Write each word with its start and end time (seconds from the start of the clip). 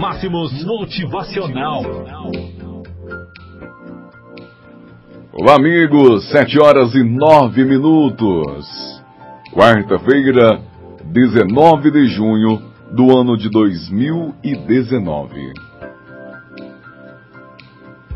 Máximos 0.00 0.64
Motivacional. 0.64 1.82
Olá, 5.30 5.56
amigos. 5.56 6.26
Sete 6.30 6.58
horas 6.58 6.94
e 6.94 7.04
nove 7.04 7.66
minutos. 7.66 8.66
Quarta-feira, 9.52 10.58
19 11.04 11.90
de 11.90 12.06
junho 12.06 12.62
do 12.90 13.14
ano 13.14 13.36
de 13.36 13.50
2019. 13.50 15.52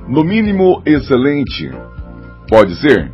No 0.09 0.25
mínimo 0.25 0.82
excelente. 0.87 1.71
Pode 2.48 2.77
ser? 2.77 3.12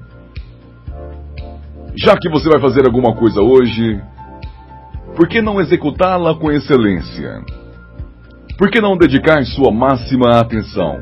Já 1.97 2.17
que 2.17 2.31
você 2.31 2.49
vai 2.49 2.61
fazer 2.61 2.87
alguma 2.87 3.17
coisa 3.17 3.43
hoje, 3.43 4.01
por 5.17 5.27
que 5.27 5.43
não 5.43 5.61
executá-la 5.61 6.37
com 6.37 6.53
excelência? 6.53 7.60
Por 8.61 8.71
que 8.71 8.79
não 8.79 8.95
dedicar 8.95 9.43
sua 9.47 9.73
máxima 9.73 10.39
atenção? 10.39 11.01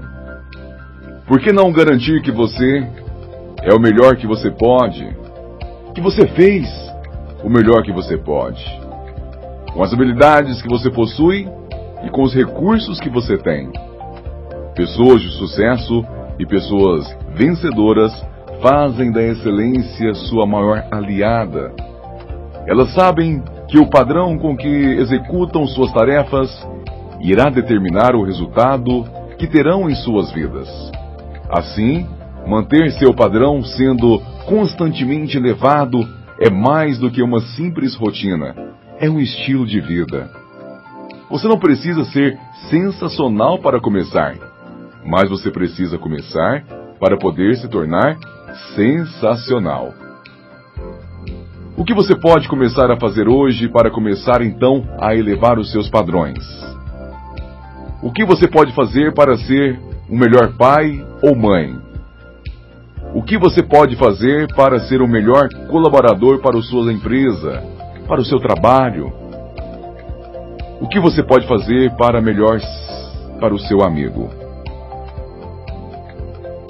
Por 1.27 1.41
que 1.41 1.51
não 1.53 1.73
garantir 1.73 2.23
que 2.23 2.31
você 2.31 2.87
é 3.65 3.75
o 3.75 3.81
melhor 3.81 4.15
que 4.15 4.29
você 4.29 4.49
pode? 4.49 5.05
Que 5.93 6.01
você 6.01 6.25
fez 6.29 6.69
o 7.43 7.51
melhor 7.51 7.83
que 7.83 7.91
você 7.91 8.17
pode? 8.17 8.65
Com 9.73 9.83
as 9.83 9.93
habilidades 9.93 10.63
que 10.63 10.69
você 10.69 10.89
possui 10.89 11.49
e 12.05 12.11
com 12.11 12.23
os 12.23 12.33
recursos 12.33 13.01
que 13.01 13.11
você 13.11 13.37
tem. 13.37 13.73
Pessoas 14.77 15.21
de 15.21 15.31
sucesso 15.33 16.07
e 16.39 16.47
pessoas 16.47 17.13
vencedoras 17.35 18.13
fazem 18.63 19.11
da 19.11 19.21
excelência 19.21 20.15
sua 20.15 20.47
maior 20.47 20.87
aliada. 20.93 21.73
Elas 22.69 22.95
sabem 22.95 23.43
que 23.67 23.81
o 23.81 23.91
padrão 23.91 24.39
com 24.39 24.57
que 24.57 24.69
executam 24.69 25.67
suas 25.67 25.93
tarefas 25.93 26.49
irá 27.21 27.51
determinar 27.51 28.15
o 28.15 28.25
resultado 28.25 29.05
que 29.39 29.47
terão 29.47 29.89
em 29.89 29.95
suas 29.95 30.33
vidas. 30.33 30.69
Assim, 31.51 32.07
manter 32.47 32.91
seu 32.93 33.15
padrão 33.15 33.63
sendo 33.63 34.21
constantemente 34.47 35.37
elevado 35.37 36.07
é 36.41 36.51
mais 36.51 36.99
do 36.99 37.11
que 37.11 37.23
uma 37.23 37.41
simples 37.41 37.95
rotina, 37.95 38.55
é 38.99 39.09
um 39.09 39.21
estilo 39.21 39.67
de 39.67 39.81
vida. 39.81 40.31
Você 41.31 41.47
não 41.47 41.59
precisa 41.59 42.05
ser 42.07 42.39
sensacional 42.71 43.59
para 43.59 43.81
começar, 43.81 44.35
mas 45.05 45.29
você 45.29 45.51
precisa 45.51 45.99
começar 45.99 46.65
para 46.99 47.19
poder 47.19 47.57
se 47.57 47.69
tornar 47.69 48.17
sensacional. 48.75 49.93
O 51.77 51.85
que 51.85 51.95
você 51.95 52.17
pode 52.17 52.49
começar 52.49 52.91
a 52.91 52.99
fazer 52.99 53.29
hoje 53.29 53.69
para 53.69 53.91
começar 53.91 54.43
então 54.43 54.83
a 55.01 55.15
elevar 55.15 55.59
os 55.59 55.71
seus 55.71 55.89
padrões? 55.89 56.39
O 58.01 58.13
que 58.13 58.25
você 58.25 58.47
pode 58.47 58.73
fazer 58.75 59.13
para 59.13 59.37
ser 59.37 59.77
um 60.09 60.17
melhor 60.17 60.57
pai 60.57 61.05
ou 61.21 61.35
mãe? 61.35 61.77
O 63.13 63.23
que 63.23 63.37
você 63.37 63.61
pode 63.61 63.97
fazer 63.97 64.47
para 64.55 64.79
ser 64.79 65.03
o 65.03 65.09
melhor 65.09 65.49
colaborador 65.69 66.39
para 66.39 66.57
a 66.57 66.63
sua 66.63 66.93
empresa, 66.93 67.65
para 68.07 68.21
o 68.21 68.25
seu 68.25 68.39
trabalho? 68.39 69.13
O 70.81 70.87
que 70.87 71.01
você 71.01 71.25
pode 71.25 71.49
fazer 71.49 71.91
para 71.97 72.21
melhor 72.21 72.61
para 73.41 73.53
o 73.53 73.59
seu 73.59 73.83
amigo? 73.83 74.31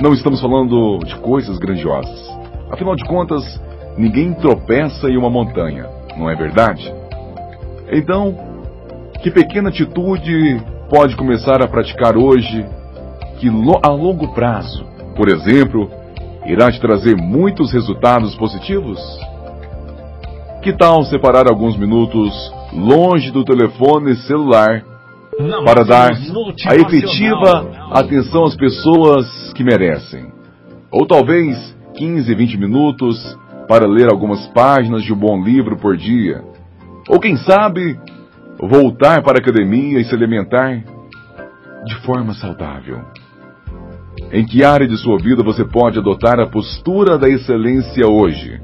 Não 0.01 0.15
estamos 0.15 0.41
falando 0.41 0.99
de 1.01 1.15
coisas 1.17 1.59
grandiosas. 1.59 2.27
Afinal 2.71 2.97
de 2.97 3.05
contas, 3.05 3.43
ninguém 3.99 4.33
tropeça 4.33 5.11
em 5.11 5.19
uma 5.19 5.29
montanha, 5.29 5.87
não 6.17 6.31
é 6.31 6.34
verdade? 6.34 6.91
Então, 7.93 8.34
que 9.23 9.31
pequena 9.31 9.69
atitude 9.69 10.78
pode 10.89 11.17
começar 11.17 11.62
a 11.62 11.69
praticar 11.69 12.17
hoje 12.17 12.64
que 13.39 13.48
a 13.48 13.89
longo 13.89 14.34
prazo, 14.34 14.84
por 15.14 15.28
exemplo, 15.28 15.91
irá 16.47 16.70
te 16.72 16.81
trazer 16.81 17.17
muitos 17.17 17.72
resultados 17.72 18.34
positivos? 18.36 18.98
Que 20.62 20.72
tal 20.72 21.04
separar 21.04 21.47
alguns 21.48 21.77
minutos 21.77 22.32
longe 22.72 23.31
do 23.31 23.44
telefone 23.44 24.16
celular 24.16 24.82
para 25.65 25.84
dar 25.84 26.12
a 26.66 26.75
efetiva 26.75 27.71
atenção 27.93 28.44
às 28.44 28.56
pessoas 28.56 29.53
que 29.53 29.62
merecem? 29.62 30.32
Ou 30.91 31.06
talvez 31.06 31.77
15, 31.97 32.34
20 32.34 32.56
minutos 32.56 33.38
para 33.69 33.87
ler 33.87 34.10
algumas 34.10 34.47
páginas 34.48 35.04
de 35.04 35.12
um 35.12 35.16
bom 35.16 35.43
livro 35.43 35.77
por 35.77 35.97
dia. 35.97 36.43
Ou 37.09 37.21
quem 37.21 37.37
sabe, 37.37 37.98
voltar 38.61 39.23
para 39.23 39.39
a 39.39 39.41
academia 39.41 40.01
e 40.01 40.05
se 40.05 40.15
alimentar 40.15 40.83
de 41.85 41.95
forma 42.05 42.35
saudável. 42.35 43.01
Em 44.33 44.45
que 44.45 44.65
área 44.65 44.87
de 44.87 44.97
sua 44.97 45.17
vida 45.19 45.43
você 45.43 45.65
pode 45.65 45.99
adotar 45.99 46.41
a 46.41 46.47
postura 46.47 47.17
da 47.17 47.29
excelência 47.29 48.07
hoje? 48.07 48.61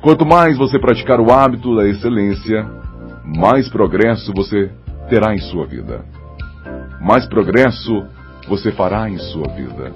Quanto 0.00 0.24
mais 0.24 0.56
você 0.56 0.78
praticar 0.78 1.20
o 1.20 1.32
hábito 1.32 1.76
da 1.76 1.86
excelência, 1.86 2.64
mais 3.24 3.68
progresso 3.68 4.32
você 4.34 4.70
terá 5.08 5.34
em 5.34 5.38
sua 5.38 5.66
vida. 5.66 6.04
Mais 7.00 7.26
progresso 7.26 8.06
você 8.48 8.72
fará 8.72 9.10
em 9.10 9.18
sua 9.18 9.48
vida. 9.52 9.92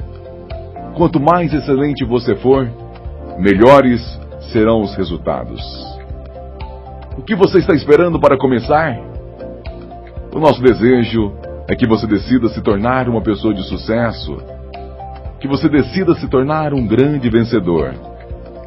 Quanto 0.97 1.21
mais 1.21 1.55
excelente 1.55 2.05
você 2.05 2.35
for, 2.37 2.69
melhores 3.39 4.01
serão 4.53 4.83
os 4.83 4.95
resultados. 4.97 5.92
O 7.17 7.23
que 7.23 7.35
você 7.35 7.59
está 7.59 7.75
esperando 7.75 8.19
para 8.19 8.39
começar? 8.39 8.99
O 10.35 10.39
nosso 10.39 10.63
desejo 10.63 11.33
é 11.69 11.77
que 11.77 11.87
você 11.87 12.07
decida 12.07 12.49
se 12.49 12.63
tornar 12.63 13.09
uma 13.09 13.21
pessoa 13.21 13.53
de 13.53 13.63
sucesso, 13.69 14.39
que 15.39 15.47
você 15.47 15.69
decida 15.69 16.15
se 16.15 16.27
tornar 16.29 16.73
um 16.73 16.87
grande 16.87 17.29
vencedor, 17.29 17.93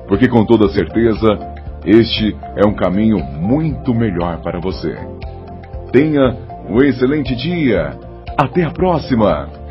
porque 0.08 0.28
com 0.28 0.46
toda 0.46 0.70
certeza 0.70 1.28
este 1.86 2.38
é 2.56 2.68
um 2.68 2.76
caminho 2.76 3.18
muito 3.18 3.94
melhor 3.96 4.42
para 4.42 4.60
você. 4.60 4.96
Tenha 5.92 6.38
um 6.70 6.82
excelente 6.82 7.36
dia. 7.36 7.98
Até 8.38 8.64
a 8.64 8.72
próxima! 8.72 9.65